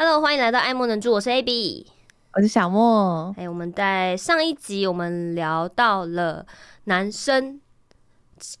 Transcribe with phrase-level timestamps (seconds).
[0.00, 1.84] Hello，欢迎来到爱莫能助，我是 AB，
[2.34, 3.34] 我是小莫。
[3.36, 6.46] 哎，我们在上一集我们聊到了
[6.84, 7.60] 男生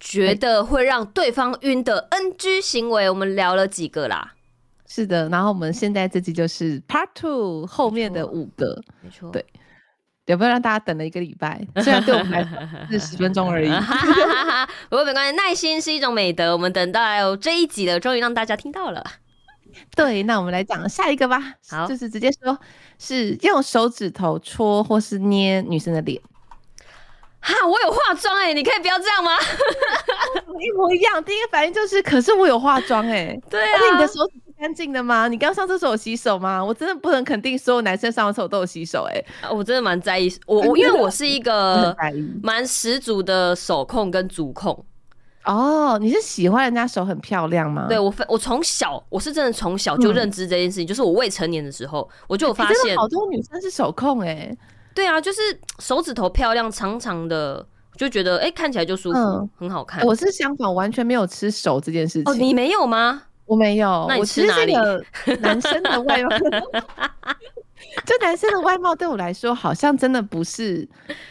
[0.00, 4.34] 觉得会让对方晕的 NG 行为，我们聊了几个啦。
[4.88, 9.46] 是的，然后我们现在这集就是 Part Two 后面的五个，没错，对，
[10.26, 11.64] 有没有让大家等了一个礼拜？
[11.76, 12.58] 虽然对我们来说
[12.90, 13.70] 是十分钟而已，
[14.90, 16.52] 不过没关系，耐心是一种美德。
[16.52, 19.04] 我们等到这一集了，终于让大家听到了。
[19.94, 21.42] 对，那我们来讲下一个吧。
[21.68, 22.58] 好，就是直接说，
[22.98, 26.20] 是用手指头戳或是捏女生的脸。
[27.40, 29.30] 哈，我有化妆哎、欸，你可以不要这样吗？
[30.60, 33.42] 一模一样，第一个反应就是，可是我有化妆哎、欸。
[33.48, 35.28] 对啊，你的手指是干净的吗？
[35.28, 36.62] 你刚上厕所有洗手吗？
[36.62, 39.50] 我真的不能肯定所有男生上完厕所都有洗手哎、欸。
[39.50, 41.96] 我真的蛮在意，我 我因为我是一个
[42.42, 44.84] 蛮十足的手控跟足控。
[45.48, 47.86] 哦，你是喜欢人家手很漂亮吗？
[47.88, 54.58] 对，我我从小我是真的从小就认知这件事情，嗯、就是我未成年的时候我就有发现，好多女生是手控哎、欸。
[54.94, 55.40] 对啊，就是
[55.78, 57.64] 手指头漂亮长长的，
[57.96, 60.04] 就觉得哎、欸、看起来就舒服，嗯、很好看。
[60.04, 62.30] 我是相反，完全没有吃手这件事情。
[62.30, 63.22] 哦，你没有吗？
[63.46, 64.04] 我没有。
[64.06, 64.74] 那你吃哪里？
[65.40, 66.28] 男生的外貌，
[68.04, 70.86] 就男生的外貌对我来说，好像真的不是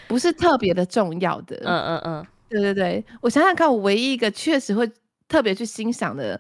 [0.08, 1.56] 不是特别的重要的。
[1.64, 2.26] 嗯嗯嗯。
[2.50, 4.90] 对对对，我想想看，我唯一一个确实会
[5.28, 6.40] 特别去欣赏的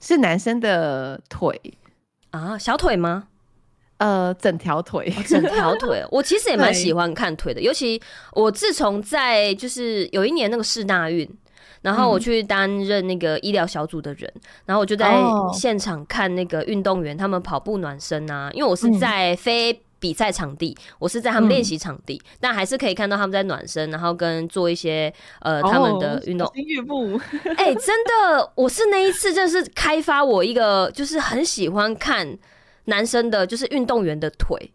[0.00, 1.60] 是男生的腿
[2.30, 3.28] 啊，小腿吗？
[3.98, 6.02] 呃，整条腿，哦、整条腿。
[6.10, 8.00] 我其实也蛮喜欢看腿的，尤其
[8.32, 11.28] 我自从在就是有一年那个世大运，
[11.82, 15.14] 然后我去担任那个医疗小组的人，嗯、然后我就在
[15.52, 19.80] 现场看那个运动员他们跑步暖身啊，因为我是在非。
[20.00, 26.46] 比赛场地，我是在他们练习场地，嗯、但还是可以看到他们在暖身，然后跟做一些呃、哦、他们的运动。
[26.48, 27.20] 小心岳父。
[27.56, 32.36] 哎、欸，真的，我是那一次，真的是开发我一个，就是很喜欢看
[32.86, 34.72] 男生的，就是运动员的腿。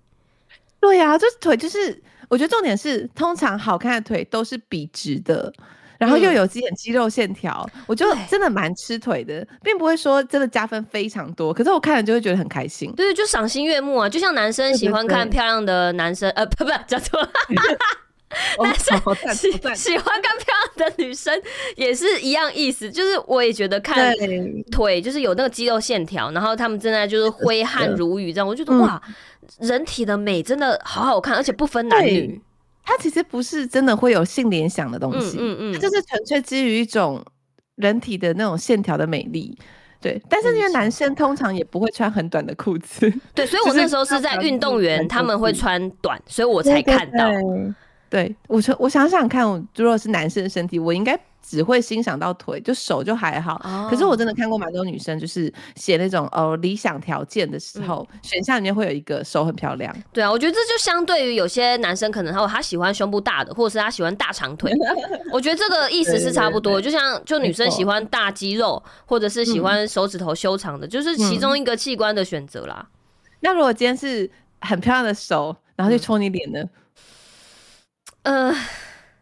[0.79, 5.51] 对呀、啊，就是腿，就是我觉得重点是，通常好看的腿都是笔直的。
[5.97, 12.91] 然后又有几点肌肉线条，嗯、我就真的蛮吃腿的，并不会说真的加分非常多，可是我看了就会觉得很开心。
[12.95, 17.19] 对，就赏心悦目啊，就像男生喜欢看漂亮的男生，呃，不不，叫错，
[18.61, 18.99] 男生
[19.33, 21.33] 喜喜欢看漂亮的女生
[21.77, 24.13] 也是一样意思，就是我也觉得看
[24.71, 29.01] 腿就是有那个肌肉线条，然后他们正在就是挥汗如雨这样，我觉得哇，
[29.59, 32.41] 人体的美真的好好看，而且不分男女。
[32.85, 37.21] 它其实不是真的会有性联想的东西，嗯嗯，嗯，就是纯粹基于一种
[37.75, 39.57] 人体的那种线条的美丽，
[39.99, 40.21] 对。
[40.29, 47.29] 但是因为男生通常也不会穿很短的裤子， 对，所以我那时候是在运动员他们会穿短，所以我才看到。
[48.07, 49.43] 对，我说我想想看，
[49.75, 51.19] 如果是男生的身体，我应该。
[51.47, 53.61] 只会欣赏到腿，就手就还好。
[53.63, 53.89] Oh.
[53.89, 59.95] 可是我真的看过蛮多女生，就是写那种呃理想条件的时候，嗯、选项里面会有一个手很漂亮。
[60.11, 64.73] 对啊，我觉得这就相对于有些男生可能他他喜欢胸部大的，或者是他喜欢大长腿。
[65.31, 66.81] 我觉得这个意思是差不多。
[66.81, 72.89] 就像就女生喜欢大肌肉，或者是喜欢手指头修长的，嗯、就是其中一个器官的选择啦、嗯。
[73.41, 74.29] 那如果今天是
[74.61, 76.63] 很漂亮的手，然后去戳你脸呢？
[78.23, 78.57] 嗯、呃。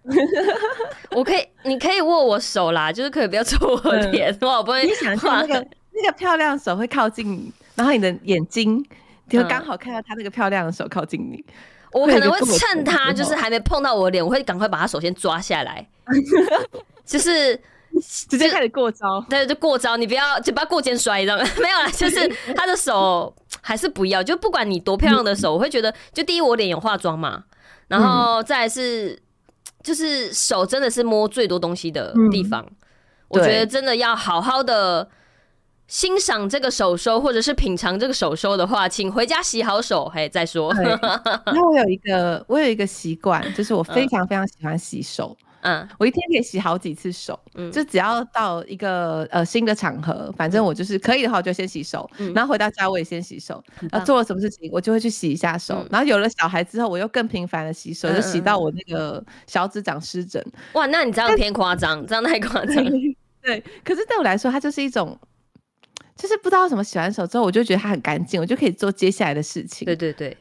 [1.11, 4.85] 我可以，你可以握我手啦，就是可以不要戳我脸，嗯、我不会。
[4.85, 8.85] 你想象那个那个漂亮手会靠近你，然后你的眼睛
[9.29, 11.37] 就刚好看到他那个漂亮的手靠近你。
[11.37, 15.87] 嗯、我可能会趁他就是还没碰到我的脸，我会赶快把他手先抓下来，
[17.05, 17.55] 就是
[18.27, 19.25] 直接开始过招。
[19.29, 21.43] 对，就过招，你不要就不要过肩摔，知道吗？
[21.61, 27.45] 没有啦，就是他的手还是不要，就不管你多漂亮的手，我会觉得，就第一我脸有化妆嘛，
[27.87, 29.17] 然后再来是。
[29.83, 32.75] 就是手真的是摸最多东西的地方，嗯、
[33.27, 35.09] 我觉得真的要好好的
[35.87, 40.73] 欣赏这个手收，或者是品尝这个手收的话，请回家洗好手，嘿，再说。
[41.45, 45.37] 那我有一个，我有一个习惯，就是我非常非常喜欢洗手。
[45.39, 60.45] 嗯嗯，我一天可以洗好几次手，嗯，就只要到一个呃新的场合，反正我就是可以的话，我就先洗手，嗯，然后回到家我也先洗手，然后做了什么事情，我就会去洗一下手，嗯，然后有了小孩之后，我又更频繁的洗手，嗯，就洗到我那个小指长湿疹。
[60.73, 62.75] 哇，那你这样偏夸张，这样太夸张。
[63.41, 65.17] 对，可是对我来说，它就是一种，
[66.17, 69.85] 就是不知道什么洗完手之后，我就觉得它很干净，我就可以做接下来的事情。
[69.85, 70.35] 对对对，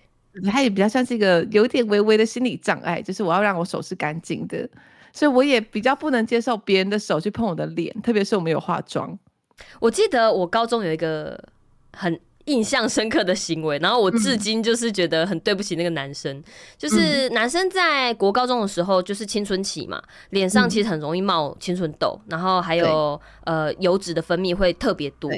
[0.50, 4.69] 它也比较像是一个有点微微的心理障碍，就是我要让我手是干净的。
[5.12, 9.19] 所以我也比较不能接受别人的手去碰我的脸，特别是我没有化妆。
[9.79, 11.38] 我记得我高中有一个
[11.93, 16.37] 很印象深刻的行为，然后我至今就是觉得很对不起那个男生。
[16.37, 16.44] 嗯、
[16.77, 25.31] 就是男生在国高中的时候，就是青春期嘛，脸上其实很容易冒青春痘，然后还有呃油脂的分泌会特别多。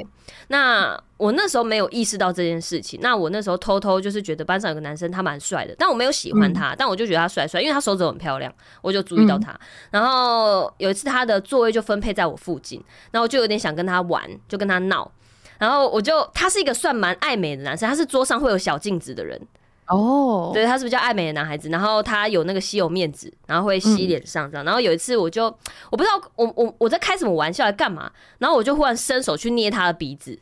[0.48, 2.98] 那我那时候没有意识到这件事情。
[3.02, 9.52] 那我那时候偷偷就是觉得班上有个男生他蛮帅的，但我没有喜欢他，嗯、但我就觉得他帅帅，因为他手指很漂亮，我就注意到他。
[9.52, 9.58] 嗯、
[9.90, 15.10] 然后有一次他的座位就分配在我附近，然后我就有点想跟他玩，就跟他闹。
[15.58, 19.40] 然后我就，他是一个算蛮爱美的男生，他是桌上会有小镜子的人
[19.86, 21.68] 哦，对，他是比较爱美的男孩子。
[21.68, 24.64] 然后他有那个吸油面子，然后会吸脸上这样。
[24.64, 25.44] 然后有一次我就，
[25.90, 30.38] 我不知道我我我在开什么玩笑来干嘛，然后我就忽然伸手去捏他的鼻子。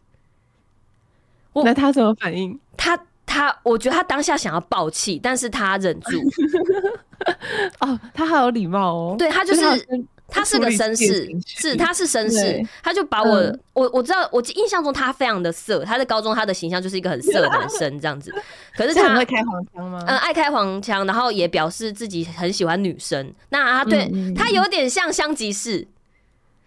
[1.55, 2.59] 那他什么反应？
[2.77, 6.19] 他他，我觉得他当下想要爆气，但是他忍住。
[7.81, 9.17] 哦，他好有礼貌哦。
[9.19, 9.61] 对，他就是。
[10.33, 18.33] 他是个绅士，是他是绅士，他就把我、嗯、我我知道，我印象中他非常的色，他在高中他的形象就是一个很色的男生这样子。
[18.75, 20.03] 可是 他很会开黄腔吗？
[20.07, 23.33] 嗯，爱开黄腔，然后也表示自己很喜欢女生。
[23.51, 25.87] 那他对他有点像香吉士，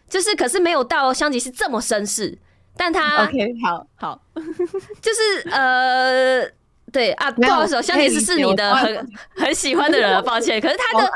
[0.07, 2.37] 就是可是没有到香吉士这么绅士，
[2.77, 4.21] 但他 OK 好好，
[5.01, 6.47] 就是呃。
[6.95, 10.61] 对啊，不好意思，香吉士是你的很很喜欢的人，抱歉。
[10.61, 11.11] 可是他的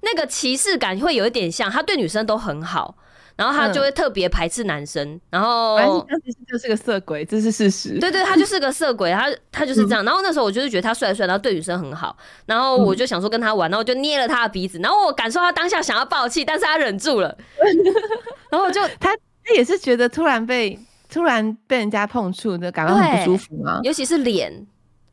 [0.00, 2.96] 那个歧视感会有一点像，他对女生都很好，
[3.36, 5.20] 然后他就会特别排斥男生。
[5.28, 5.76] 然后
[6.08, 7.98] 香吉士就是个色鬼，这是事实。
[7.98, 10.02] 对对，他就是个色鬼，他他就是这样。
[10.02, 12.16] 然后那时候我就是觉得他帅帅，然后对女生很好，
[12.46, 17.36] 然后我就想说跟他玩，然后我就捏了他的鼻子，然后我感受他当下想要爆气，但是他忍住了。
[18.50, 19.14] 然后我就他
[19.44, 20.78] 他也是觉得突然被
[21.12, 23.80] 突然被人家碰触的感到很不舒服吗？
[23.82, 24.66] 尤其是脸。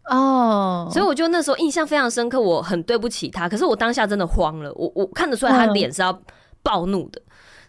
[0.10, 0.94] 哦，oh.
[0.94, 6.18] 所以我就那时候印象非常深刻，我很对不起他，可是我当下真的慌了，我我看得出来他脸是要
[6.62, 7.24] 暴怒的，uh.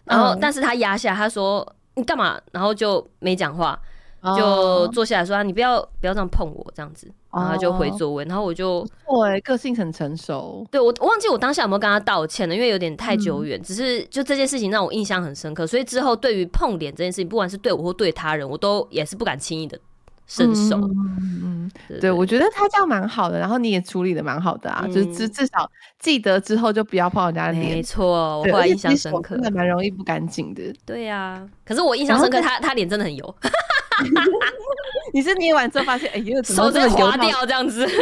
[0.05, 3.79] 然后但是他压下，他说你干嘛，然后就没讲话
[4.21, 4.37] ，oh.
[4.37, 19.79] 就坐下来说你不要不要这样碰我这样子，然后他就回座位，然后我就对个性很成熟，对我忘记我当下有没有跟他道歉了，因为有点太久远，嗯、只是就这件事情让我印象很深刻，所以之后对于碰脸这件事情，不管是对我或对他人，我都也是不敢轻易的。
[20.27, 21.71] 伸手，嗯，
[22.01, 25.69] 对，我觉得他这样蛮好的，然后你也处理的蛮好的啊，就是至至少
[25.99, 30.61] 记得之后就不要碰人家的脸，没错，我后来印象深刻，真的蛮容易不干净的。
[30.85, 33.35] 对呀，可是我印象深刻，他他脸真的很油。
[35.13, 37.87] 你是捏完之后发现，哎呦，手在滑掉这样子。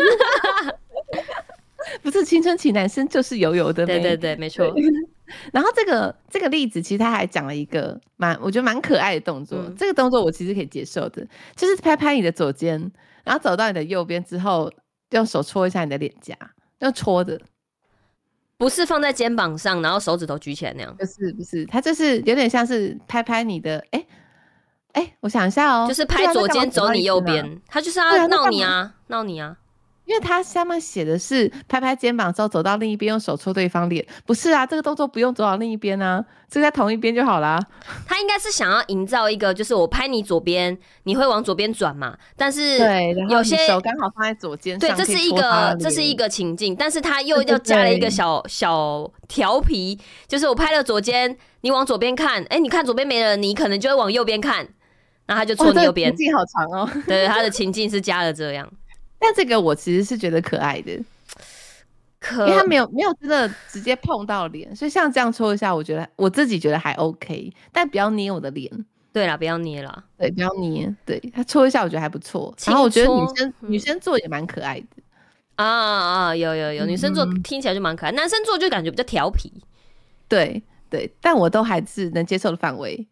[2.01, 4.73] 不是青春期男生就是油油的，对对对，没错。
[5.53, 9.57] 然后这个这个例子，其实他还讲了一个蛮我觉得蛮可爱的动作。
[9.59, 12.79] 嗯、这个动作我其实可以接受的，就是拍拍你的左肩，
[13.23, 14.71] 然后走到你的右边之后，
[15.11, 16.35] 用手戳一下你的脸颊，
[16.79, 17.39] 用戳的，
[18.57, 20.95] 不是放在肩膀上，然后手指头举起来那样。
[20.97, 24.05] 不是不是，他就是有点像是拍拍你的，哎
[24.93, 29.57] 哎，我想一下哦，就是拍左肩走你右边，他就是要闹你啊，闹你啊。
[30.05, 34.65] 因为他下面写的是拍拍肩膀之后走到另一边，用手戳对方脸，不是啊？
[34.65, 37.59] 这个动作不用走到另一边啊，就在同一边就好啦。
[38.07, 42.15] 他应该是想要营造一个，就是我拍你左边，你会往左边转嘛？
[42.37, 54.67] 但是对，有些手刚好放在左肩上，对，这是一个这是一个情境，但是他又要加了一个小小调皮，就是我拍了左肩，你往左边看，哎，你看左边没人，你可能就会往右边看，
[55.25, 56.15] 然后他就戳你右边。
[56.15, 56.89] 情境好长哦。
[57.07, 58.69] 对，他的情境是加了这样。
[59.19, 60.99] 但这个我其实是觉得可爱的，
[62.19, 68.71] 可因为他没有没有真的直接碰到脸，所以像这样戳一下，我觉得我自己觉得还 OK，但不要捏我的脸。
[69.13, 70.93] 对啦，不要捏啦，对，不要捏。
[71.05, 72.53] 对，他搓一下，我觉得还不错。
[72.65, 74.87] 然后我觉得女生、嗯、女生做也蛮可爱的
[75.55, 79.49] 啊啊，有有有，女生做听起来就蛮可爱，嗯、男生做就感觉比较调皮。
[80.27, 83.07] 对对，但我都还是能接受的范围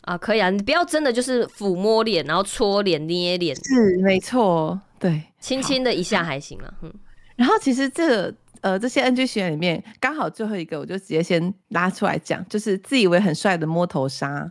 [0.00, 4.80] 啊，可以啊，你不要真的就是抚摸脸，然后搓脸、捏脸，是没错。
[4.98, 6.94] 对，轻轻的一下还行了，嗯。
[7.36, 14.50] 然后其实这个、呃这些 NG 学员里面，刚好最后一个，我就直接先拉出来讲，就是自以为很帅的摸头杀，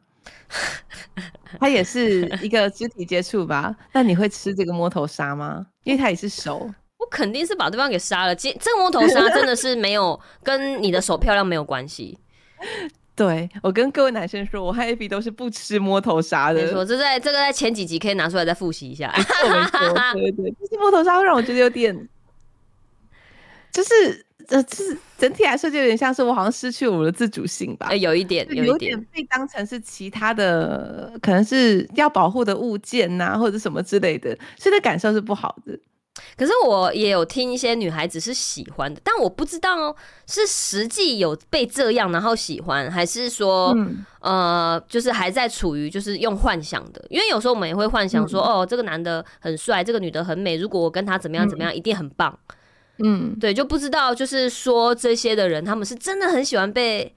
[1.59, 3.73] 他也是一个肢体接触吧？
[3.93, 5.65] 那你会吃这个摸头杀吗？
[5.85, 8.35] 因为他也是手，我肯定是把对方给杀了。
[8.35, 12.19] 这这个摸头杀真的是没有跟你的手漂亮没有关系。
[13.13, 16.61] 对，我跟各位男生说，我和 Abby 都是不吃摸头杀的。
[16.61, 19.13] 没错，这在这个在前几集可以拿出来再复习一下。
[19.15, 21.95] 没错，没错，对对，不吃摸头杀会让我觉得有点，
[23.71, 27.87] 就是呃，就是整体来说就有点像是我好像失去了我的自主性吧。
[27.89, 35.77] 欸、有一点，有一点被当成是其他的，可能是要保护的物件呐、啊，或者什么之类的，所以的感受是不好的。
[36.37, 39.95] 可是我也有听一些女孩子是喜欢的，但我不知道
[40.27, 47.03] 是实际有被这样然后喜欢，还是说、嗯、呃，就是还在处于就是用幻想的。
[47.09, 52.37] 因为有时候我们也会幻想说，嗯、哦，这个男的很帅，这个女的很美，如果我跟他怎么样怎么样，嗯、一定很棒。
[53.03, 57.13] 嗯，对，就不知道就是说这些的人，他们是真的很喜欢被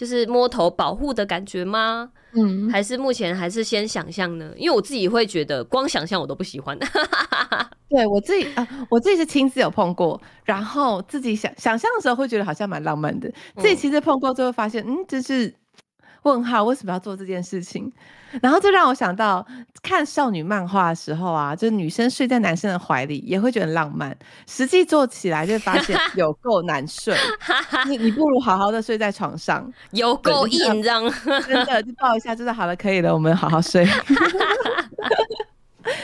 [0.00, 2.10] 就是摸头保护的感觉吗？
[2.32, 4.50] 嗯，还是目前还是先想象呢？
[4.56, 6.78] 因为我自己会觉得，光想象我都不喜欢。
[7.86, 13.30] 对我自己啊、呃，我自己是亲自有碰过，然后自己想想象的时候会觉得好像蛮浪漫的。
[13.58, 15.54] 自己其实碰过之后发现，嗯，这是
[16.22, 17.90] 问号，为什么要做这件事情？
[18.40, 19.44] 然后这让我想到
[19.82, 27.16] 看少女漫画的时候啊，就是女生睡在男生的怀里也会觉得很浪漫，实际做起来就发现 有够难睡。
[27.88, 31.02] 你你不如好好的睡在床上， 有够硬，这样
[31.46, 33.84] 真的 就抱一下，真的好了，可以了，我们好好睡。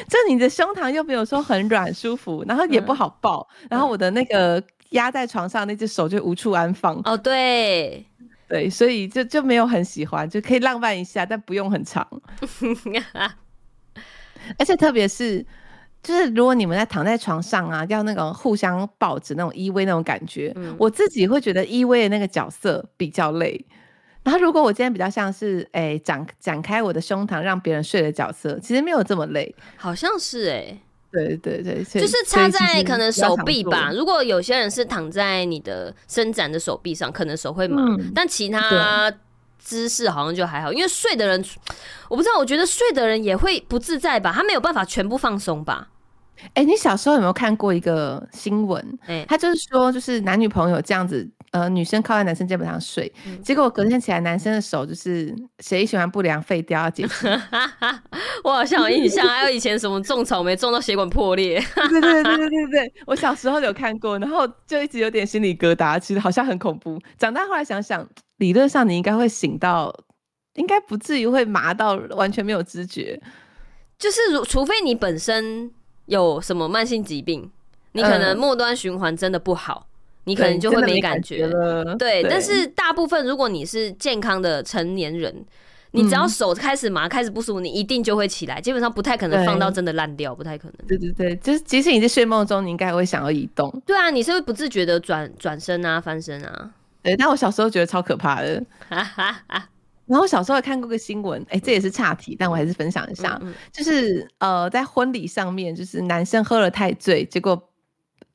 [0.09, 7.01] 就你的胸膛又没有说很软舒服，然后也不好抱，嗯、然后我的那个压在床上那只手就无处安放。
[7.05, 8.05] 哦，对，
[8.49, 12.07] 对，所以就就没有很喜欢，就可以浪漫一下，但不用很长。
[14.59, 15.45] 而且特别是，
[16.03, 23.67] 就是如果你们在躺在床上啊，要那种互相抱着那种依偎那种感觉，嗯、我自己会觉得依偎的那个角色比较累。
[24.23, 33.91] 然后，如果我今天比较像是诶、欸、展展开我的胸膛让别人睡的角色，其实没有这么累，好像是诶、欸，对对对，就是插在可能手臂吧。
[33.95, 39.13] 如果有些人是躺在你的伸展的手臂上，可能手会麻，嗯、但其他
[39.59, 40.73] 姿势好像就还好。
[40.73, 41.45] 因为睡的人，
[42.09, 45.89] 我不知道，我觉得睡的人也会不自在吧，他没有办法全部放松吧。
[46.49, 48.99] 哎、欸，你小时候有没有看过一个新闻？
[49.07, 51.27] 哎、欸，他就是说，就是男女朋友这样子。
[51.57, 57.41] 呃，女生靠在男生肩膀上睡，嗯、结果隔天起来，男生的手就是血液循环不良，废掉要解决。
[58.45, 61.59] 我好像有印象，还有以前什么种草莓种到血管破裂。
[61.89, 67.01] 对对对对对对，我小时候有看过，然后就一直有点心理疙瘩，其实好像很恐怖。
[67.17, 69.91] 长大后来想想，理论上你应该会醒到，
[70.57, 73.19] 应该不至于会麻到完全没有知觉。
[73.99, 75.71] 就是如除非你本身
[76.05, 77.51] 有什么慢性疾病，
[77.93, 79.86] 你可能末端循环真的不好。
[80.27, 82.21] 嗯你可能就会没感觉了，对。
[82.25, 85.33] 但是大部分，如果你是健康的成年人，
[85.93, 88.61] 你只要手开始麻、开始不舒服，你一定就会起来。
[88.61, 90.87] 基本上不太可能放到真的烂掉，不太可能。
[90.89, 93.73] 对对对，就是即使你在睡梦中，你应该会想要移动。
[93.87, 96.71] 对啊，你是会不自觉的转转身啊、翻身啊。
[97.03, 98.61] 对，但我小时候觉得超可怕的。
[100.07, 103.41] 然后小时候还看过个新闻，哎，这也是岔题，但我还是分享一下，
[103.73, 107.71] 就是呃，在婚礼上面，就是男生喝了太醉，结果。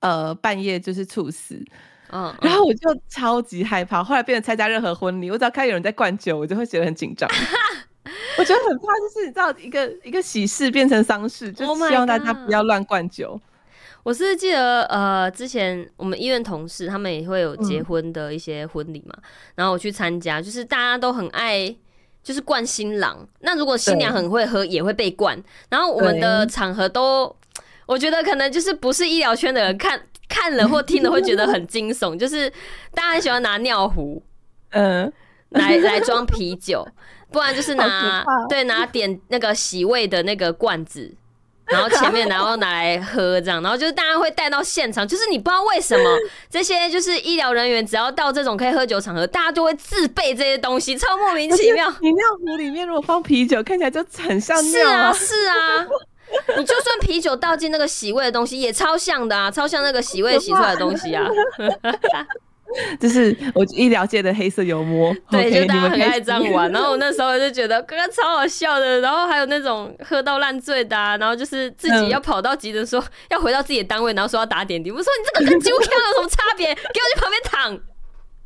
[0.02, 1.56] 呃，半夜就是猝死，
[2.12, 4.04] 嗯，嗯，然后我就超级害怕。
[4.04, 7.30] 后来变成参加任何婚礼，我只要看有人在灌酒，我就会觉得很紧张。
[8.38, 13.30] 我觉得很怕，就是你知道，一个一个喜事变成丧事，就希望大家不要乱灌酒。
[13.30, 13.42] Oh、
[14.04, 19.24] 我是记得，呃，之前我们医院同事他们也会有结婚的一些婚礼嘛，嗯、
[19.56, 21.76] 然后我去参加，就是大家都很爱，
[22.24, 23.24] 就是灌新郎。
[23.42, 25.40] 那如果新娘很会喝，也会被灌。
[25.70, 27.36] 然后我们的场合都。
[27.92, 32.50] 我觉得可能就是不是医疗圈的人看看了或听了会觉得很惊悚，就是
[32.96, 34.24] 大家很喜欢拿尿壶，
[34.70, 35.12] 嗯，
[35.50, 36.88] 来来装啤酒，
[37.34, 41.14] 不然就是拿对拿点那个洗胃的那个罐子，
[41.66, 46.18] 然后前面 然后拿来喝这样，然后就是大家会带到现场，就是你不知道为什么
[46.50, 51.94] 这些就是医疗人员只要到这种可以喝酒场合，大家就会自备这些东西，超莫名其妙。
[52.00, 55.44] 你尿壶里面如果放啤酒，看起来就很像尿啊，是啊。
[55.44, 55.88] 是啊
[56.58, 61.28] 你就算啤酒倒进那个洗胃的东西，也超像的啊，超像那个洗胃洗出来的东西啊。
[63.02, 65.14] 就是我医疗界的黑色幽默。
[65.30, 66.72] 对，就大家很爱这样玩。
[66.72, 69.02] 然后我那时候就觉得刚刚超好笑的。
[69.02, 74.90] 然后还有那种喝到烂醉的，啊，然后就是自己要跑到急诊说要回到自己的单位，然后说要打点滴。
[74.90, 76.68] 我说你这个跟酒枪有什么差别？
[76.74, 77.41] 给我去旁边躺。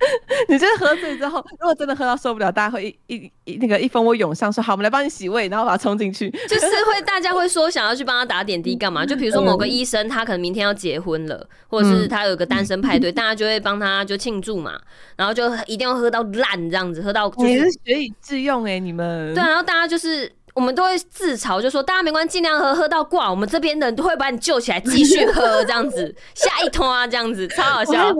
[0.49, 6.29] 你就是喝醉之后，如果真的喝到受不了，大家会一一一那个一蜂窝涌上，说好，我们来帮你洗胃，然后把它冲进去。
[6.47, 9.05] 就是会大家会说想要去帮他打点滴干嘛？
[9.05, 14.79] 就比如说某个医生，他可能明天要结婚了，或者是他有个单身派对， 大家就会帮他就庆祝嘛，
[15.15, 28.13] 然后就一定要喝到烂这样子，喝到就是你是学以致用哎、欸，你们对，然后大家就是我们都会自嘲，就说大家没关系，尽量喝喝到挂，我们这边的人都会把你救起来继续喝这样子，下一通啊这样子，超好笑。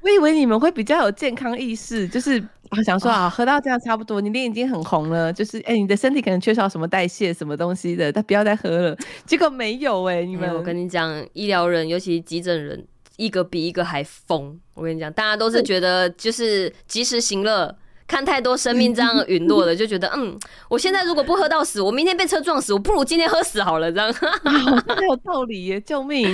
[0.00, 8.96] 我以为你们会比较有健康意识，就是我想说啊，喝到这样差不多，你脸已经很红了，就是哎、欸，你的身体可能缺少什么代谢什么东西的，但不要再喝了。
[9.26, 12.86] 结果没有哎、欸，你们、欸，我跟你讲，医疗人，尤其急诊人，
[13.16, 14.58] 一个比一个还疯。
[14.74, 17.76] 我跟你讲，大家都是觉得就是及时行乐，
[18.08, 20.36] 看太多生命这样陨落了，就觉得嗯，
[20.68, 24.12] 我现在如果不喝到死，我明天被车撞死，我不如今天喝死好了，这样。
[24.42, 26.26] 没有道理耶， 救命！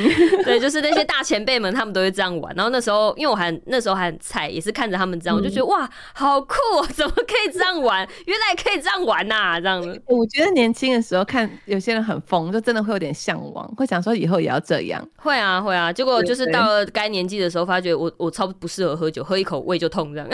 [0.45, 2.55] 对，就是那些大前辈们，他们都会这样玩。
[2.55, 8.09] 然后那时候，因为我还那时候还很菜，也是看着他们这样，我就觉得哇，好酷喔，怎么可以这样玩？
[8.27, 10.01] 原来可以这样玩呐，这样子。
[10.07, 15.05] 我觉得年轻的时候看有些人很疯，就真的会有点向往，会想说以后也要这样。
[15.17, 15.93] 会啊，会啊。
[15.93, 20.29] 结果就是到了该年纪的时候，发觉我我超不适合喝酒，喝一口胃就痛这样。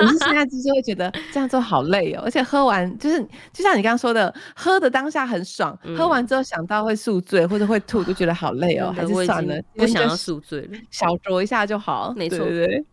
[0.00, 3.20] 可是现在就是会觉得这样做好累哦，而且喝完就是
[3.52, 12.12] 就像你刚刚说的，喝的当下很爽，嗯、喝完之后想到会宿醉或者会吐，就觉得好累哦，还是算了，不想要宿醉了，小酌一下就好。
[12.16, 12.84] 没错，对。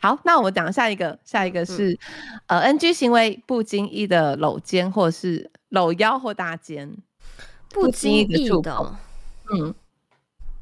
[0.00, 1.92] 好，那我们讲下一个，下一个是、
[2.48, 6.94] 嗯、呃 NG 行为，不经意的搂肩或是搂腰或搭肩，
[7.70, 8.94] 不经意的触碰，
[9.52, 9.74] 嗯。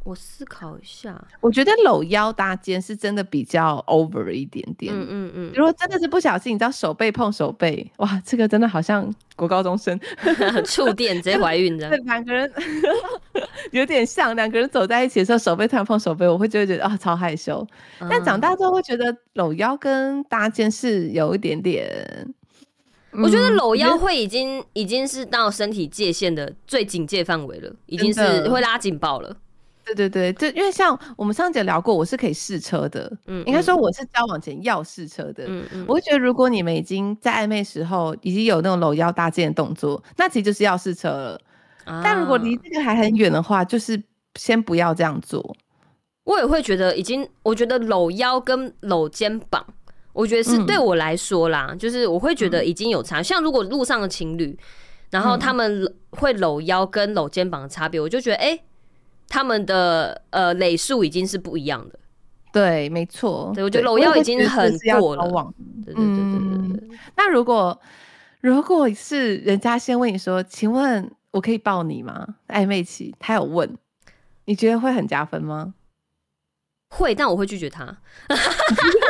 [0.04, 4.92] 我思考一下，我觉得搂腰搭肩是真的比较 over 一点点。
[4.92, 9.98] 嗯嗯嗯，如果真的是不小心，你知道手背碰手背，哇，这个真的好像国高中生
[10.66, 11.88] 触电直接怀孕的。
[11.98, 12.52] 两个人
[13.70, 17.64] 有点像，两个人走在一起的时候，手背突然碰手背，我会就会觉得啊、哦，超害羞。
[18.00, 22.34] 嗯、但长大之后会觉得搂腰跟搭肩是有一点点。
[23.12, 29.36] 我觉得搂腰会已经已经是到身体界限的最警戒范围了，已经是会拉警报了。
[29.94, 41.40] 对对对，就因为像我们上节聊过，我是可以试车的，嗯，应该说我是交往前要试车的，嗯嗯，我会觉得如果你们已经在暧昧时候已经有那种搂腰搭肩的动作，那其实就是要试车了。
[41.84, 44.00] 啊，但如果离这个还很远的话，就是
[44.36, 45.56] 先不要这样做。
[46.24, 49.64] 我也会觉得已经，我觉得搂腰跟搂肩膀，
[50.12, 53.22] 我觉得是对我来说啦，嗯，就是我会觉得已经有差。
[53.22, 54.56] 像如果路上的情侣，
[55.10, 58.50] 然后他们会搂腰跟搂肩膀的差别，我就觉得哎。
[58.50, 58.62] 欸
[59.32, 61.98] 他们的呃累数已经是不一样的，
[62.52, 63.50] 对，没错。
[63.54, 64.70] 对，我觉得搂腰已经很
[65.00, 65.54] 过了。
[65.86, 66.98] 对对对对对对。
[67.16, 67.80] 那如果
[68.42, 72.34] 如果是人家先问你说，请问我可以抱你吗？
[72.48, 73.74] 暧昧期，他有问，
[74.44, 75.72] 你觉得会很加分吗？
[76.90, 77.86] 会，但我会拒绝他。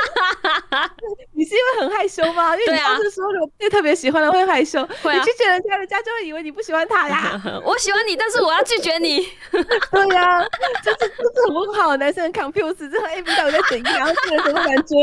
[1.34, 2.56] 你是因为很害羞吗？
[2.56, 4.80] 因为你当时说了，对特别喜欢的会害羞。
[4.82, 7.40] 啊，你拒绝人家，人家就会以为你不喜欢他呀。
[7.64, 9.26] 我喜欢你，但是我要拒绝你。
[9.50, 10.46] 对呀、啊，
[10.82, 14.14] 这这是很好，男生很 confused，这 A B 到底在怎样？
[14.28, 14.98] 这人怎么敢追？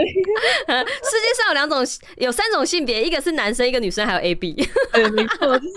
[1.04, 1.86] 世界上有两种，
[2.18, 4.54] 有三种性别，一个是男生，一个女生，还有 A B。
[4.94, 5.74] 对，没错，就是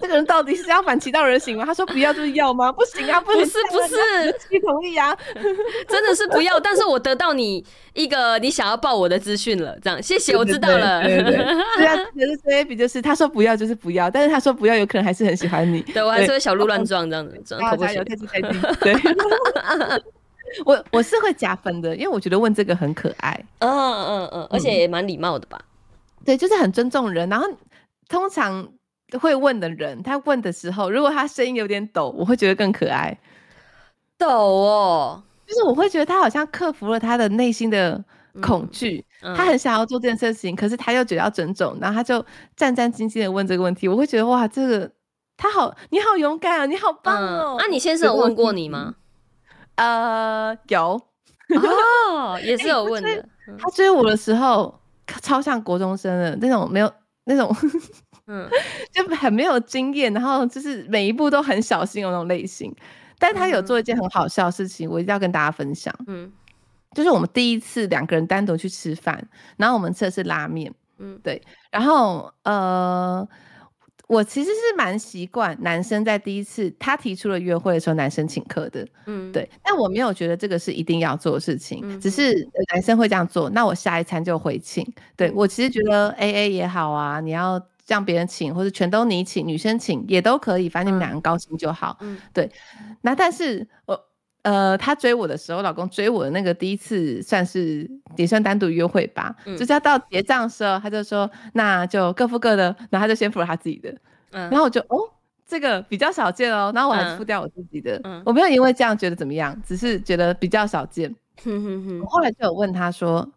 [0.00, 1.64] 这个人到底是要反其道而行吗？
[1.64, 2.70] 他说不要就是要吗？
[2.72, 5.16] 不行啊，不是不是，不同意啊，
[5.88, 6.58] 真的是不要。
[6.60, 11.02] 但是我得到你一个你想要抱我的资讯了，这样谢谢，我知道了。
[11.02, 11.44] 对对对，
[11.76, 15.80] 对 啊，可是 A B 就是他说不要就是不要，但是他说不要有可能还是很喜欢你。
[15.82, 18.16] 对，我还是会小鹿乱撞这样子，这样头破血流。
[18.80, 18.94] 对，
[20.64, 23.44] 我我是会加分的，因为我觉得问这个很可爱。
[23.58, 25.60] 嗯嗯嗯，而且也蛮礼貌的吧？
[26.24, 27.28] 对，就是很尊重人。
[27.28, 27.46] 然后
[28.08, 28.68] 通常
[29.20, 33.18] 会问的人，他问的时候，如果他声音有点抖，我会觉得更可爱。
[34.16, 35.22] 抖哦。
[35.46, 38.02] 就是我会觉得他好像克服了他的内心的
[38.42, 39.04] 恐惧，
[39.36, 42.24] 他很想要做这件事情，可是他又觉得要尊重，然后他就
[42.56, 43.86] 战战兢兢的问这个问题。
[43.88, 44.90] 我会觉得哇，这个
[45.36, 47.56] 他好，你好勇敢啊，你好棒哦！
[47.58, 48.94] 那、嗯啊、你先生有问过你吗？
[49.76, 51.00] 呃，有
[52.10, 53.08] 哦，也 是有问的。
[53.08, 53.24] 欸、
[53.58, 54.80] 他追我的时候，
[55.22, 56.92] 超像国中生的那种，没有
[57.24, 57.54] 那种，
[58.26, 58.48] 嗯，
[58.92, 62.74] 就很没有经验，然后就是每一步都很小心的那种类型。
[63.18, 65.94] 但他有做一件很好笑的事情，嗯、我一定要跟大家分享。
[66.06, 66.30] 嗯，
[66.94, 69.22] 就是我们第一次两个人单独去吃饭，
[69.56, 70.72] 然后我们吃的是拉面。
[70.98, 71.42] 嗯，对。
[71.70, 73.26] 然后呃，
[74.06, 78.86] 我其实是蛮习惯男生在第一次他提出了约会的时候，男生请客的。
[79.06, 79.50] 嗯，对。
[79.62, 82.32] 但我没有觉得这个是一定要做的事情，嗯、只是
[82.72, 84.86] 男生会这样做，那我下一餐就回请。
[85.16, 87.60] 对，我其实觉得 AA 也好啊，你要。
[87.86, 91.98] 让别人请，或者全都你请，女生请也都可以，反正你们两个高兴就好。
[92.00, 92.50] 嗯，对。
[93.02, 93.94] 那但是我
[94.44, 99.34] 呃，他追我的时候，老公追我的那个第一次，算是也算单独约会吧。
[99.44, 103.90] 嗯，就是要到结账的时候，他就说那就各付各的，然后他就先付了他自己的。
[104.30, 104.96] 嗯，然后我就哦，
[105.46, 108.00] 这个比较少见哦，然后我还是付掉我自己的。
[108.04, 111.14] 嗯，我没有因为这样觉得怎么样，只是觉得比较少见。
[111.42, 112.00] 哼哼哼。
[112.00, 113.28] 我后来就有问他说。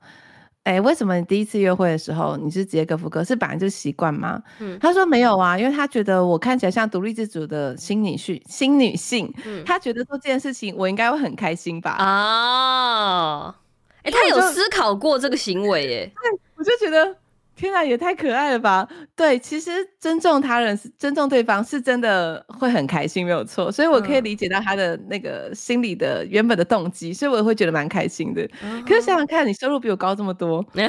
[0.68, 3.24] 哎、欸，为什么你第一次约会的时候你是直接各付各？
[3.24, 4.44] 是本来就习惯吗？
[4.60, 11.92] 嗯，他说没有啊，因为他觉得我看起来像独立自主的新女婿、新女性，嗯，他觉得做这件事情我应该会很开心吧？
[11.92, 13.56] 啊，
[14.04, 16.12] 哎、欸，他有思考过这个行为耶，
[16.58, 17.16] 我就觉得。
[17.58, 18.88] 天啊，也太可爱了吧！
[19.16, 23.72] 对，其实尊重他人、尊重对方是真的会很开心，没有错。
[23.72, 28.48] 所以我可以理解到他的那个心里的原本的动机，所以我也会觉得蛮开心的。
[28.88, 30.88] 可是想想看，你收入比我高这么多， 欸、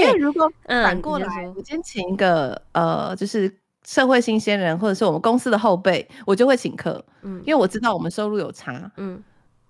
[0.00, 3.50] 因为如果反过来，嗯、我今天请一个呃，就是
[3.86, 9.22] 社会新鲜人，或者是我们公司的后辈，我就会请客，嗯，因为我知道我们收入有差，嗯。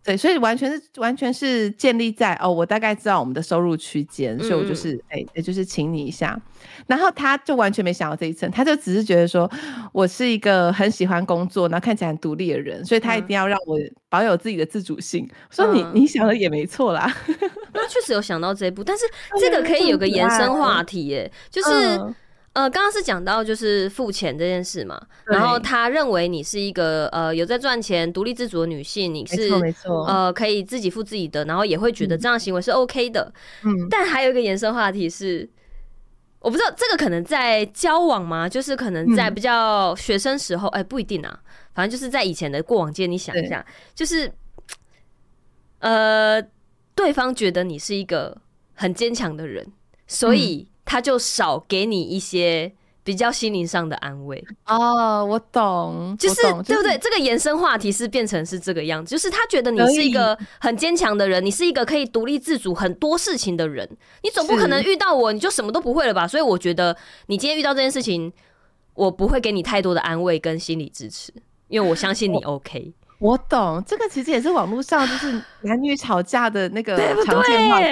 [0.06, 6.40] 对，所以完全是完全是建立在哦，我大概知道我们的收入区间，嗯、所以我就是哎，也、欸、就是请你一下。
[6.86, 9.50] 然后他就完全没想到这一层，他就只是觉得说
[9.92, 13.76] 我是一个很喜欢工作，然后看起来很独立的人，所以他一定要让我
[14.08, 15.24] 保有自己的自主性。
[15.24, 17.12] 嗯、说你你想的也没错啦，
[17.74, 19.04] 那确实有想到这一步，但是
[19.40, 22.00] 这个可以有个延伸话题耶，就是。
[22.56, 33.30] 嗯呃，刚刚是讲到就是付钱这件事嘛，然后他认为你是一个呃有在赚钱、独立自主的女性，你是没错，呃可以自己付自己的，然后也会觉得这样行为是 OK 的。
[33.62, 35.46] 嗯，但还有一个延伸话题是，
[36.38, 38.48] 我不知道这个可能在交往吗？
[38.48, 41.38] 就是可能在比较学生时候，哎、嗯欸，不一定啊，
[41.74, 43.62] 反正就是在以前的过往间，你想一下，
[43.94, 44.32] 就是
[45.80, 46.40] 呃，
[46.94, 48.34] 对方觉得你是一个
[48.72, 49.70] 很坚强的人，
[50.06, 50.66] 所以。
[50.70, 52.72] 嗯他就少给你一些
[53.04, 56.96] 比较心灵上的安慰哦，我懂，就是对不对？
[56.98, 63.88] 这个延伸话题是变成是这个样子，就是他觉得你是一个很坚强的人，你是一个可以独立自主很多事情的人，
[64.22, 66.26] 你总不可能遇到我你就什么都不会了吧？
[66.26, 66.96] 所以我觉得
[67.26, 68.32] 你今天遇到这件事情，
[68.94, 71.32] 我不会给你太多的安慰跟心理支持，
[71.68, 72.94] 因为我相信你 OK。
[73.18, 77.86] 我懂，这个其实也是网络上就是男女吵架的那个常见话题。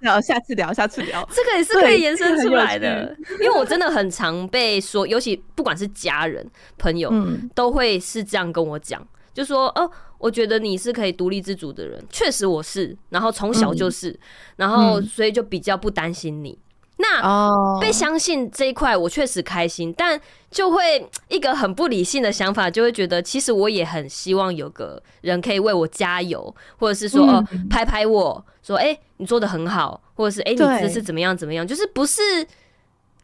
[0.00, 3.16] 聊，下次聊，下次聊， 这个也是可以延伸出来的。
[3.40, 14.18] 因为我真的很常被说，尤其不管是家人、朋友，嗯、都会是这样跟我讲，就说哦，我觉得你是可以独立自主的人，确实我是，然后从小就是，嗯、
[14.56, 16.58] 然后所以就比较不担心你。
[17.00, 32.20] 那被相信这一块，我确实开心，但就会一个很不理性的想法，就会觉得其实我也很希望有个人可以为我加油，或者是说哦拍拍我说哎你做的很好，或者是哎你这是怎么样怎么样，就是不是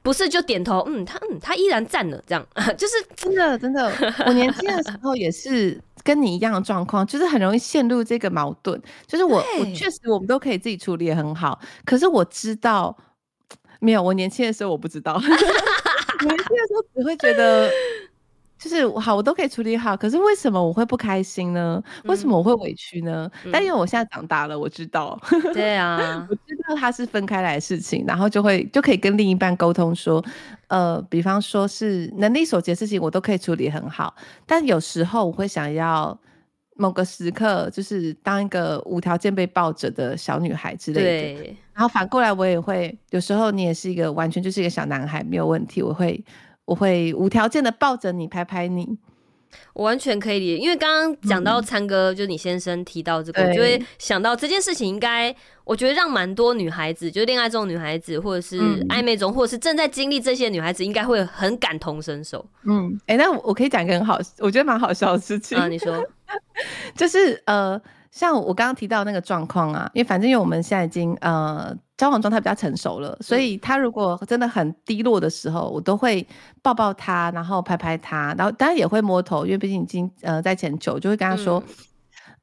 [0.02, 2.46] 不是就点头嗯他嗯他依然站了这样，
[2.78, 3.92] 就是真的真的，
[4.26, 12.96] 我年轻的时候也是跟你一样的状况，就是很容易陷入这个矛盾，就是我我确实我们都可以自己处理也很好，可是我知道。
[13.80, 17.70] 没有，我年轻的时候我不知道， 年轻的时候只会觉得，
[18.58, 19.96] 就是好，我都可以处理好。
[19.96, 21.82] 可是为什么我会不开心呢？
[22.04, 23.30] 为什么我会委屈呢？
[23.44, 25.20] 嗯、但因为我现在长大了，我知道，
[25.52, 30.24] 对啊， 我知道它是分开来的事情，然后就会就可以跟另一半沟通说，
[30.68, 34.14] 呃，比方说是能力所及的事情，我都可以处理很好。
[34.46, 36.18] 但有时候我会想要。
[36.76, 41.56] 某个时刻，就是当一个无条件被抱着的小女孩之类的。
[41.74, 41.78] 对。
[41.78, 45.82] 然后反过来，我也会有时候，你也是一个完全就是一个小男孩，没有问题。
[45.82, 46.24] 我会，
[46.64, 48.96] 我会无条件的抱着你，拍拍你。
[49.72, 58.58] 我完全可以理解，因为刚刚讲到参哥，嗯、就是你先生提到这个，我就会想到这件事情，应该我觉得让蛮多女孩子，就是恋爱中的女孩子，或者是
[58.88, 62.44] 暧昧中，嗯、或者是正在经历这些女孩子，应该会很感同身受。
[62.64, 66.04] 嗯，哎、欸，那我可以讲一个很好，我觉得蛮好笑的事情啊，你说，
[66.96, 67.80] 就是呃。
[68.14, 76.24] 像我刚刚提到那个状况啊，因为反正因为我们现在已经呃交往状态比较成熟了，所以他如果真的很低落的时候，我都会
[76.62, 81.60] 抱抱他，然后拍拍他，然后当然也会摸头，因为毕竟已经呃在一起很久，就会跟他说，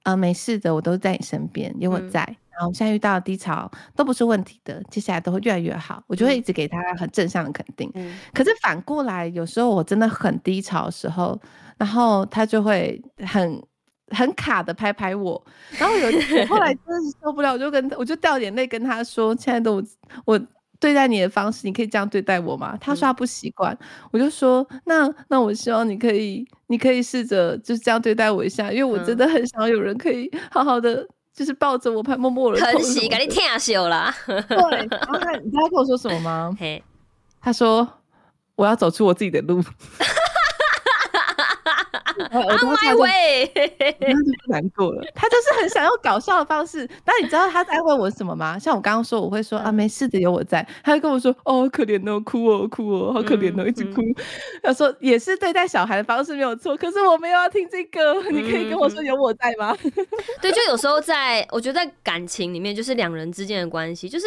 [0.04, 7.90] 嗯、呃没事的，我都在你身边，有我在，嗯、然后我现在遇到低潮都不是问题的，接下来都会越来越好，我就会一直给他很正向的肯定。
[7.96, 11.40] 嗯、可是反过来，有时候我真的很低潮的时候，
[11.78, 13.64] 然后他就会很。
[14.12, 15.42] 很卡的拍拍我，
[15.78, 16.08] 然后有
[16.42, 19.84] 我后来真的是受不了，我就跟我就掉眼泪跟他说：“亲爱的，我
[20.26, 20.40] 我
[20.80, 34.14] 对待你的方式，你可以这样对待我吗？”他说他不习惯，嗯、我就说：“那那我希望你可以，你可以试着就是这样对待我一下，因为我真的很想有人可以好好的就是抱着我拍摸摸我的头。”疼惜，给你听秀啦。
[34.26, 36.56] 对，然后他你知道他跟我说什么吗？
[36.60, 36.84] 嘿，
[37.42, 37.88] 他说
[38.56, 39.64] 我要走出我自己的路。
[42.32, 43.52] On my way，
[44.00, 45.04] 那就不难过了。
[45.16, 46.88] 他就是很想用搞笑的方式。
[47.06, 48.58] 但你知道他在问我什么吗？
[48.60, 50.66] 像我刚刚说，我会说啊，没事的，有我在。
[50.84, 54.02] 他会跟我说，哦，可怜哦，哭哦，哭哦，好可怜哦，一直哭。
[54.64, 58.22] 他说也是对待小孩的方式没有错，可是我没有要听这个。
[58.32, 59.76] 你可以跟我说有我在吗？
[60.42, 64.26] 对，就有时候在，我觉得在感情里面，就是两人之间的关系，就是。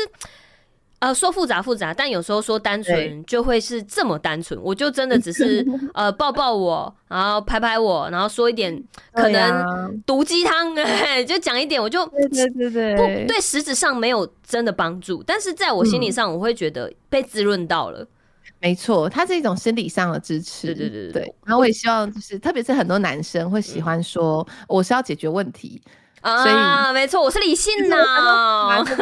[1.04, 4.58] 呃，说复杂复杂，但有时候说单纯就会是这么单纯。
[4.62, 5.62] 我就真的只是
[5.92, 10.74] 呃抱抱我，然后拍拍我，然后说一点可能毒鸡汤，
[11.28, 18.06] 就讲一点，我就对对对对，不对实质上没有真的帮助，但是在我心理上，我会觉得被滋润到了。
[18.60, 20.68] 没错，它是一种心理上的支持。
[20.68, 21.34] 对对对对。
[21.44, 25.82] 然后我也希望就是，特别是很多男生会喜欢说，我是要解决问题。
[26.24, 27.96] 啊，没错，我是理性的。
[28.86, 28.96] 心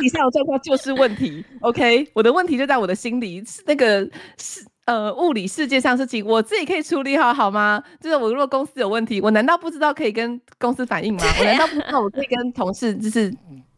[0.00, 1.44] 理上的状况就是问题。
[1.60, 4.00] OK，我的问题就在我的心里，那个
[4.38, 7.82] 是呃物理世界上事情，我自己可以处理好，好吗？
[8.00, 11.22] 就是我如果公司有问题，我难道不知道可以跟公司反映吗？
[11.38, 13.30] 我难道不知道我可以跟同事就是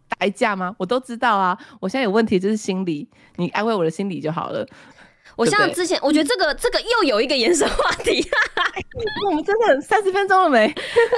[0.08, 0.72] 打一架吗？
[0.78, 1.58] 我都知道啊。
[1.80, 4.64] 我现在有问题就是心理，你安慰我的心理就好了。
[5.36, 8.26] 我像之前，我觉得这个这个又有一个延伸话题。
[9.26, 10.66] 我们真的三十分钟了没？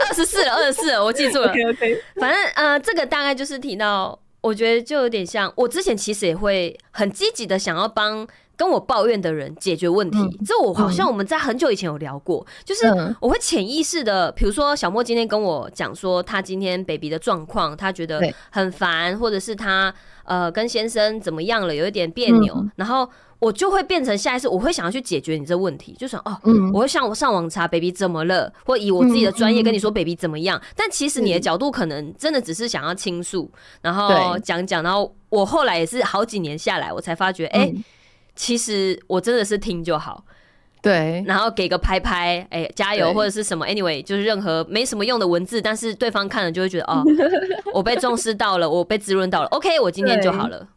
[0.08, 1.48] 二十四了，二十四了，我记住了。
[1.48, 2.02] OK OK。
[2.16, 8.26] 反正呃，这个大概就是提到，我觉得就有点像我之前其实也会很积极的想要帮
[8.58, 10.18] 跟我抱怨的人解决问题。
[10.18, 12.86] 嗯、这我好像我们在很久以前有聊过，嗯、就是
[13.20, 19.94] 我会潜意识的，比如说小莫今天跟我讲说他今天 baby 的状况，他觉得很烦，或者是他
[20.24, 23.08] 呃跟先生怎么样了，有一点别扭，嗯、然后。
[23.40, 30.58] 我就会变成下一次，我会想要去解决你这问题，就想哦，嗯、我会上我上网查 baby 怎么了，或以我自己的专业跟你说 baby 怎么样。
[30.58, 33.48] 嗯、但其实你的角度可能真的只是想要倾诉，
[33.80, 37.76] 然后讲讲，然后我后来也是好几年下来，我才发觉，哎、欸，
[38.38, 40.24] 其实我真的是听就好，
[40.80, 47.02] 对，然后给个拍拍，哎、欸，加油或者是什么，anyway，就是任何没什么用的文字，但是对方看了就会觉得哦，
[47.74, 50.68] 我被重视到了，我被滋润到了，OK，我今天就好了。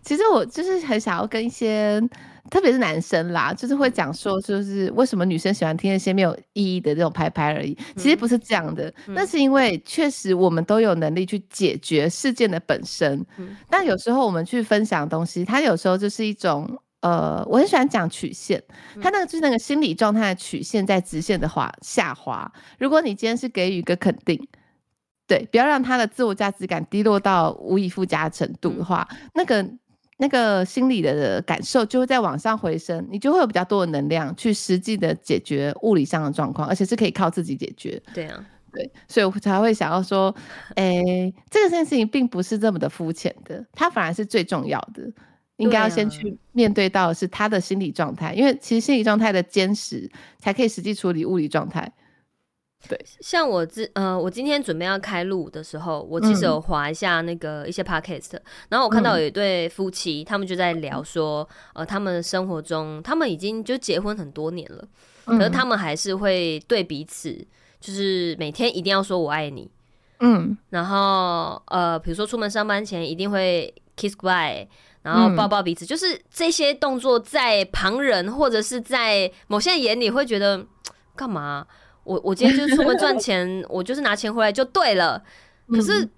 [0.00, 2.00] 其实我就是很想要跟一些，
[2.50, 7.76] 特别是男生啦，就是会讲说，就是为什么女生喜欢听那些没有意义的这种拍拍而已。
[7.94, 13.24] 其实不是这样的，那是因为确实我们都有能力去解决事件的本身。
[13.68, 16.66] 但有时候我们去分享东西，它有时候就是一种，
[17.02, 18.60] 呃，我很喜欢讲曲线，
[19.00, 22.50] 它那个就是那个心理状态的曲线在直线的滑下滑。
[22.78, 24.48] 如果你今天是给予一个肯定。
[25.24, 29.66] 对，不要让他的自我价值感低落到无以复加的程度的话，嗯、那个
[30.18, 38.02] 那个心理的感受就会在往上回升，你就会有比较多的能量去实际的解决物理上的状况，而且是可以靠自己解决。
[38.12, 40.34] 对啊，对，所以我才会想要说，
[40.74, 45.10] 诶，这个件事情并不是这么的肤浅的，它反而是最重要的，
[45.56, 51.92] 应该要先去面对到的是他的心理状态，因为其实心理状态的坚实才可以实际处理物理状态。
[52.88, 64.84] 对，像我之呃，我今天准备要开录的时候，我其实有滑一下那个一些 podcast，、嗯、然后我看到有一对夫妻，他们就在聊说，呃，他们生活中，他们已经就结婚很多年了，
[65.26, 67.46] 可是他们还是会对彼此，
[67.78, 69.70] 就是每天一定要说我爱你，
[70.18, 74.66] 嗯，然后呃，比如说出门上班前一定会 kiss goodbye，
[75.02, 80.64] 然后抱抱彼此，嗯、就是这些动作在旁人或者是在某些人眼里会觉得
[81.16, 81.66] 干嘛？
[82.04, 85.22] 我我今天就是出门赚钱， 我就是拿钱回来就对了。
[85.68, 86.08] 可是，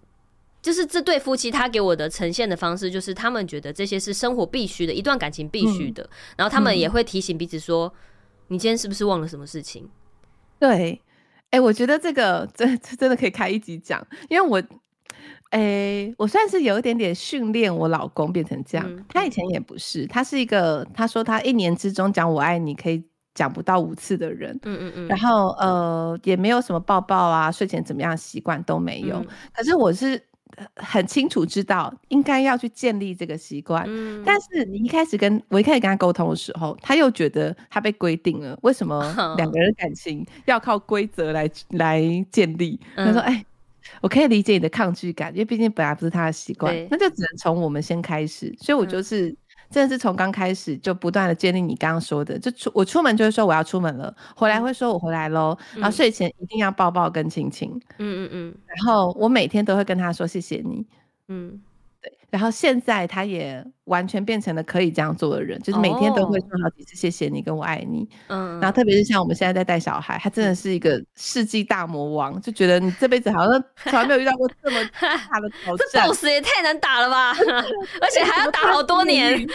[0.62, 6.08] 就是这对夫妻他给我的呈现的方式，就是他们觉得这些是生活必须的，一段感情必须的。
[6.36, 7.92] 然后他们也会提醒彼此说
[8.48, 9.88] ：“你今天是不是忘了什么事情？”
[10.58, 11.00] 对，
[11.50, 14.62] 哎，我觉得这个真真的可以开一集讲，因为我，
[15.54, 19.04] 哎，我算是有一点点训练我老公变成这样。
[19.08, 23.02] 他以前也不是，他是一个，他说他一年之中讲我爱你可以。
[23.36, 29.16] 讲不到五次的人，嗯嗯嗯，然后呃也没有什么抱抱啊，睡前怎么样习惯都没有。
[29.16, 30.22] 嗯、可是我是
[30.76, 39.02] 很清楚知道应该要去建立这个习惯，嗯、但是你一开始跟我一开始跟他沟通的时候，他又觉得他被规定了，为什么
[39.36, 42.78] 两个 人的感情要靠规则来来建立？
[42.94, 43.44] 嗯、他说：“哎，
[44.00, 49.28] 我可以理解你的抗拒感，因为毕竟本来不是他的习惯，那就只能从我们先开始。”所以，我就是。
[49.28, 49.36] 嗯
[49.70, 60.86] 真的是从刚开始就不断的建立你刚刚说的，就出我出门就会说我要出门了，回来会说我回来喽，嗯、然后睡前一定要抱抱跟亲亲，嗯嗯嗯，然后我每天都会跟他说谢谢你，
[61.26, 61.60] 嗯。
[62.30, 68.08] 然后现在他也完全变成了可以这样做的人，就是每天都会说好几次谢谢你跟我爱你。
[68.28, 75.86] 嗯，然后特别是像我们现在在带小孩，他真的是一个世纪大魔王，就觉得你这辈子好像从来没有遇到过这么 大的挑战。
[75.92, 77.32] 这 boss 也太难打了吧！
[78.00, 79.32] 而且还要打好多年。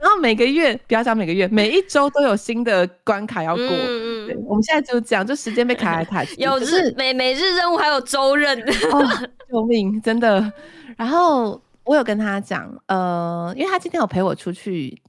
[0.00, 3.64] 然后每个月不要讲每个月，每一周都有新的关卡要过。
[3.64, 4.44] 嗯嗯。
[4.46, 6.34] 我们现在就讲，就时间被卡来卡去。
[6.40, 8.58] 有日每每日任务还有周任。
[8.60, 10.00] 哦，救命！
[10.02, 10.52] 真的。
[10.96, 15.00] 然后我有跟他讲，呃，因为他今天有陪我出去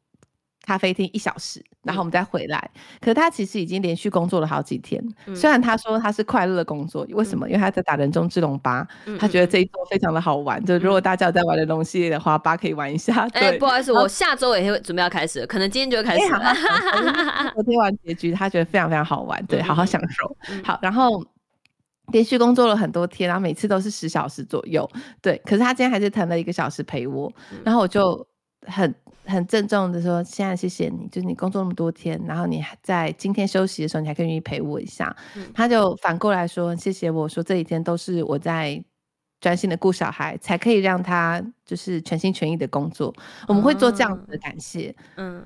[0.70, 2.70] 咖啡厅一小时，然后我们再回来。
[2.76, 7.48] 嗯、可是他其实已经连续工作了好几天，嗯、虽然他说他是快乐的工作，为什么？
[7.48, 10.62] 嗯、因为他在打人中之龙八，嗯、他觉得这一周非常的好玩。
[10.62, 13.28] 嗯、就如果大家有在玩的东西的话，八可以玩一下。
[13.34, 16.54] 哎，不好意思，我下周也会准备要开始，可能今天就会开始了。
[17.56, 20.38] 昨天玩结局，他觉得非常非常好玩，对，好好享受。
[20.52, 21.26] 嗯、好，然后。
[22.12, 24.90] 连续工作了很多天，然后每次都是十小时左右，
[25.22, 25.40] 对。
[25.46, 27.32] 可是他今天还是腾了一个小时陪我，
[27.64, 28.26] 然后我就
[28.66, 28.92] 很
[29.30, 35.16] 很郑重的说，现在谢谢你，就是你工作那么多天，然后你还在今天休息的时候，你还可以愿意陪我一下。
[35.36, 38.84] 嗯、他就反过来说，谢谢我说这几天都是我在
[39.40, 43.14] 专心的顾小孩，才可以让他就是全心全意的工作。
[43.48, 44.94] 我们会做这样子的感谢。
[45.16, 45.44] 嗯，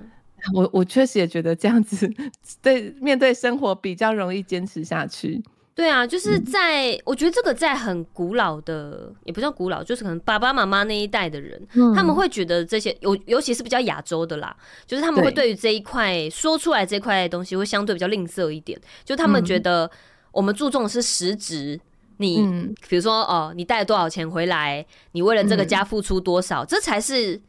[0.54, 2.12] 我我确实也觉得这样子
[2.62, 5.44] 对面对生活比较容易坚持下去。
[5.76, 14.56] 对啊，就是在、嗯、我觉得这个在很古老的，也不叫古老，就是可能爸爸妈妈那一代的人，嗯、他们会觉得这些尤尤其是比较亚洲的啦，
[14.86, 15.50] 就是他们会对。
[15.50, 19.90] 于这一块说出来这块东西会相对比较吝啬一点，就他们觉得
[20.32, 21.80] 我们注重的是实质，
[22.18, 27.42] 你、嗯、比如说哦，你带了多少钱回来，你为了这个家付出多少，嗯、这才是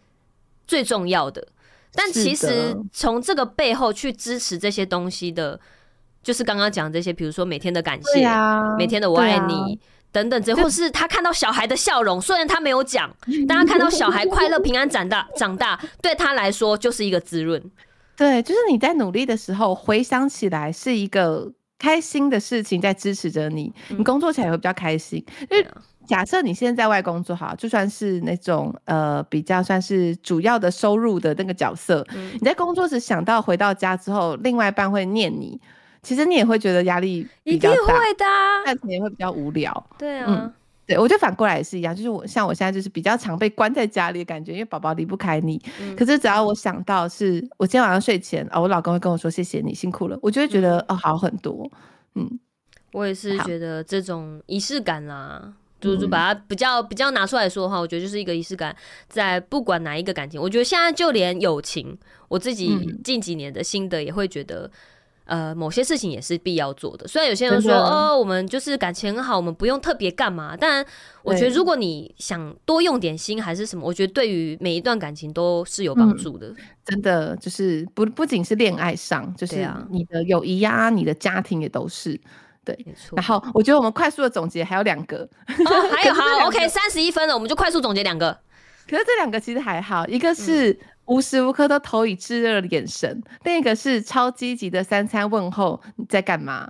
[0.67, 1.47] 最重要的。
[1.93, 5.61] 但其实从这个背后去支持这些东西的。
[6.25, 13.15] 就是刚刚讲这些，比如说每天的感谢，啊、每天的我爱你、啊、等等，这或是他看到小孩的笑容，虽然他没有讲，
[13.47, 17.63] 但他看到小孩快乐平安长大，长大对他来说就是一个滋润。
[18.17, 25.23] 对，就是你在努力的时候，回想起来是一个开心的事情在支持着你，你工作起来会比较开心。
[25.41, 25.67] 嗯、因为
[26.07, 35.61] 假设你现在在外工作好，就算是那种呃比较算是主要的收入的那个角色，嗯、你在工作时想到回到家之后，另外一半会念你。
[36.05, 38.25] 其实你也会觉得压力比较大，一定会的，
[38.67, 39.87] 但你也会比较无聊。
[39.99, 40.53] 对啊，嗯，
[40.87, 45.61] 对，我觉得反过来也是一样，就是我像我现在就是比较常被关在家里的感觉，因为宝宝离不开你。
[45.81, 51.71] 嗯、可是只要我想到是我今天晚上睡前哦，我老公会跟我说谢谢你辛苦了，我就会觉得、嗯、哦好很多。
[52.15, 52.39] 嗯，
[52.93, 58.77] 我也是觉得这种仪式感啦，就是把它比较比较拿出来说的话，我觉得就是一个仪式感，
[59.09, 64.71] 在不管哪一个感情，我觉得现在就连友情，我自己近几年的心得也会觉得。
[65.25, 67.09] 呃，某些事情也是必要做的。
[67.09, 70.55] 虽然有些人说，哦，我们就是感情很好，我们不用特别干嘛。
[70.55, 70.85] 但
[71.23, 76.49] 我觉得，如果你想多用点心，还是什么，我觉得对于每一段感情都是有帮助的。
[76.49, 82.21] 嗯、真的，就是不不仅是恋爱上，就是你的友谊呀、啊，你的家庭也都是。
[82.63, 83.17] 对，没错。
[83.17, 88.39] 然后我觉得我们快速的总结还有两个，哦，还有 好，OK，三十一分了，我们就快速总结两个。
[88.89, 90.79] 可是这两个其实还好，一个是。
[91.07, 95.81] 嗯无时无刻都投以炙热的眼神，另一个是超积极的三餐问候。
[95.97, 96.67] 你在干嘛？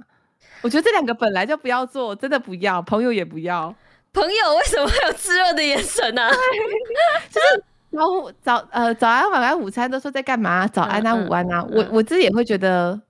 [0.63, 3.75] 我觉得这两个本来就不要做，真的不要，朋友也不要。
[4.13, 6.31] 朋友为什么会有炙热的眼神呢、啊？
[7.31, 10.67] 就是早早呃早安晚安午餐都说在干嘛？
[10.67, 13.01] 早安啊、嗯、午安啊，嗯、我我自己也会觉得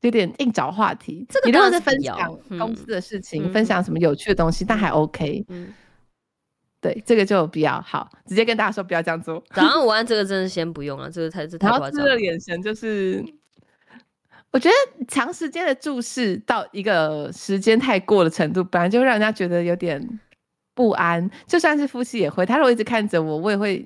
[0.00, 1.26] 有点硬找话题。
[1.28, 2.16] 这个你如果是分享
[2.58, 5.44] 公司的事情，嗯、分享什么有趣的东西，但、嗯、还 OK。
[5.48, 5.74] 嗯
[6.80, 9.42] 对，这个就比较好，直接跟大家说不要这样做。
[9.50, 11.90] 早上午 安，这个真的先不用了，这个才是太夸张。
[11.90, 13.22] 然后这个眼神就是，
[14.50, 20.20] 我觉得长时间的注视到一个时间太过的程度，本来就会让人家觉得有点
[20.74, 21.30] 不安。
[21.46, 23.84] 就算是夫妻也会，他如果一直看着我，我也会，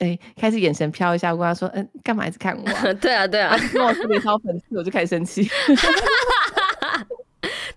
[0.00, 2.92] 哎，开始眼神飘一下，我跟他说，嗯，干嘛一直看我、啊？
[3.00, 5.48] 对啊，对啊，跟我特别挑粉刺，我就开始生气。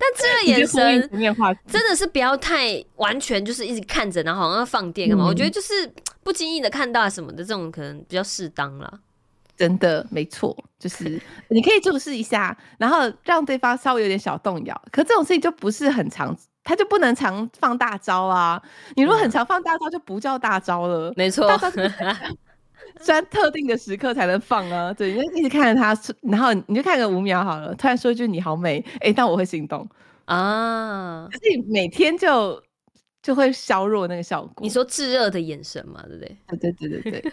[0.09, 1.09] 但这个眼神
[1.67, 5.25] 真的是不要太完全，就是一直看着，然后好像要放电干嘛？
[5.25, 5.91] 嗯、我觉得就是
[6.23, 8.91] 不经意的看到什么的这种，可能比较适当啦。
[9.57, 14.81] 真的没错，就是 你可以注视一下，然后让对方稍微有点小动摇。
[14.91, 18.61] 可这种事情就不是很常，他就不能常放大招啊。
[18.95, 21.11] 你如果很常放大招，就不叫大招了。
[21.17, 21.45] 没错。
[22.99, 29.87] 在特定的时刻才能放啊，对，你就一直看着他，然后你就看个五秒好了，突然说一句“你好美”，哎、欸，但我会心动
[30.25, 32.61] 啊，所以每天就
[33.21, 34.53] 就会削弱那个效果。
[34.61, 36.37] 你说炙热的眼神嘛，对不对？
[36.59, 37.31] 对对对对对，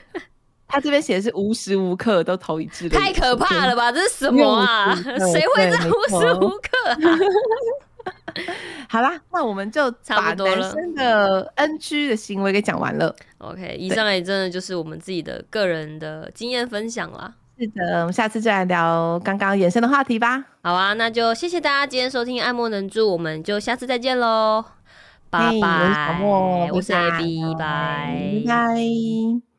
[0.66, 3.90] 他这边写的是无时无刻都投以炙热，太可怕了吧？
[3.92, 4.94] 这是什么啊？
[4.94, 6.96] 谁会在无时无刻啊？
[8.88, 13.14] 好啦，那我们就把男生的 NG 的行为给讲完了。
[13.38, 17.34] OK，以上也真的就是我们自己的个人的经验分享啦。
[17.58, 20.44] 是的，我们下次再来聊刚刚延伸的话题吧。
[20.62, 24.64] 好啊，那就谢谢大家今天收听爱莫能助，我们就下次再见喽，
[25.30, 26.20] 拜拜。
[26.22, 29.55] 我是 AB，拜拜。